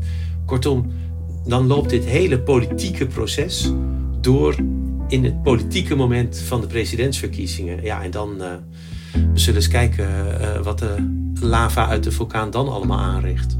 Kortom, 0.46 0.92
dan 1.46 1.66
loopt 1.66 1.90
dit 1.90 2.04
hele 2.04 2.40
politieke 2.40 3.06
proces 3.06 3.72
door 4.20 4.54
in 5.08 5.24
het 5.24 5.42
politieke 5.42 5.94
moment 5.94 6.38
van 6.38 6.61
de 6.61 6.66
presidentsverkiezingen. 6.66 7.82
Ja, 7.82 8.02
en 8.02 8.11
dan 8.11 8.30
uh, 8.40 8.48
we 9.12 9.38
zullen 9.38 9.61
eens 9.61 9.68
kijken 9.68 10.08
uh, 10.40 10.61
wat 10.62 10.78
de 10.78 11.20
lava 11.40 11.88
uit 11.88 12.04
de 12.04 12.11
vulkaan 12.11 12.50
dan 12.50 12.68
allemaal 12.68 12.98
aanricht. 12.98 13.58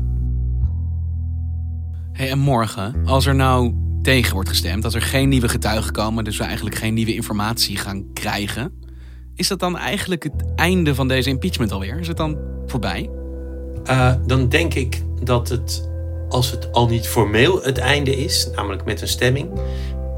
Hey, 2.13 2.31
en 2.31 2.39
morgen, 2.39 2.95
als 3.05 3.27
er 3.27 3.35
nou 3.35 3.75
tegen 4.03 4.35
wordt 4.35 4.49
gestemd, 4.49 4.85
als 4.85 4.95
er 4.95 5.03
geen 5.03 5.29
nieuwe 5.29 5.49
getuigen 5.49 5.93
komen, 5.93 6.25
dus 6.25 6.37
we 6.37 6.45
eigenlijk 6.45 6.77
geen 6.77 6.95
nieuwe 6.95 7.15
informatie 7.15 7.77
gaan 7.77 8.13
krijgen, 8.13 8.73
is 9.35 9.49
dat 9.49 9.59
dan 9.59 9.79
eigenlijk 9.79 10.23
het 10.23 10.45
einde 10.57 10.95
van 10.95 11.09
deze 11.09 11.29
impeachment 11.29 11.73
alweer? 11.73 11.99
Is 11.99 12.09
het 12.09 12.17
dan 12.17 12.39
voorbij? 12.67 13.11
Uh, 13.91 14.15
dan 14.27 14.49
denk 14.49 14.75
ik 14.75 15.03
dat 15.23 15.49
het, 15.49 15.91
als 16.29 16.51
het 16.51 16.73
al 16.73 16.89
niet 16.89 17.09
formeel 17.09 17.63
het 17.63 17.79
einde 17.79 18.17
is, 18.17 18.51
namelijk 18.55 18.85
met 18.85 19.01
een 19.01 19.09
stemming, 19.09 19.51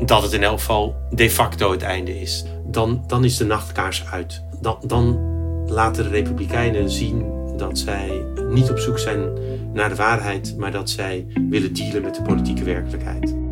dat 0.07 0.23
het 0.23 0.33
in 0.33 0.43
elk 0.43 0.59
geval 0.59 0.95
de 1.11 1.31
facto 1.31 1.71
het 1.71 1.83
einde 1.83 2.21
is. 2.21 2.45
Dan, 2.67 3.05
dan 3.07 3.25
is 3.25 3.37
de 3.37 3.45
nachtkaars 3.45 4.05
uit. 4.11 4.43
Dan, 4.61 4.79
dan 4.87 5.19
laten 5.67 6.05
de 6.05 6.11
Republikeinen 6.11 6.91
zien 6.91 7.25
dat 7.57 7.79
zij 7.79 8.25
niet 8.51 8.71
op 8.71 8.79
zoek 8.79 8.99
zijn 8.99 9.33
naar 9.73 9.89
de 9.89 9.95
waarheid, 9.95 10.57
maar 10.59 10.73
dat 10.73 10.91
zij 10.91 11.27
willen 11.49 11.75
dealen 11.75 12.03
met 12.03 12.15
de 12.15 12.23
politieke 12.23 12.65
werkelijkheid. 12.65 13.44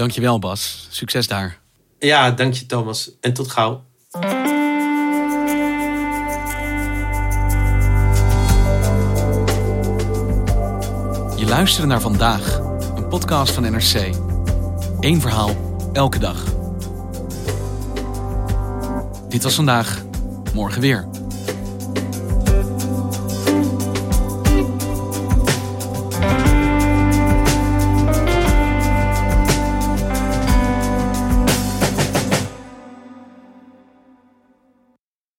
Dankjewel 0.00 0.38
Bas. 0.38 0.86
Succes 0.90 1.26
daar. 1.26 1.58
Ja, 1.98 2.30
dank 2.30 2.54
je 2.54 2.66
Thomas. 2.66 3.10
En 3.20 3.32
tot 3.32 3.50
gauw. 3.50 3.84
Je 11.36 11.46
luistert 11.48 11.86
naar 11.86 12.00
Vandaag, 12.00 12.58
een 12.96 13.08
podcast 13.08 13.52
van 13.52 13.62
NRC. 13.62 14.14
Eén 15.00 15.20
verhaal, 15.20 15.80
elke 15.92 16.18
dag. 16.18 16.44
Dit 19.28 19.42
was 19.42 19.54
vandaag, 19.54 20.02
morgen 20.54 20.80
weer. 20.80 21.08